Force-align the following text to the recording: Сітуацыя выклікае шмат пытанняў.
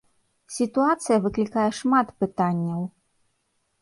Сітуацыя 0.55 1.17
выклікае 1.27 1.67
шмат 1.83 2.07
пытанняў. 2.25 2.81